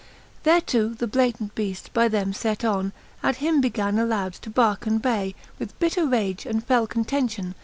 XLI. 0.01 0.41
Thereto 0.45 0.89
the 0.95 1.05
Blatant 1.05 1.53
beaft 1.53 1.93
by 1.93 2.07
them 2.07 2.33
fet 2.33 2.65
on 2.65 2.91
At 3.21 3.35
him 3.35 3.61
began 3.61 3.99
aloud 3.99 4.33
to 4.33 4.49
barke 4.49 4.87
and 4.87 4.99
bay. 4.99 5.35
With 5.59 5.77
bitter 5.77 6.07
rage 6.07 6.43
and 6.47 6.65
fell 6.65 6.87
contention. 6.87 7.53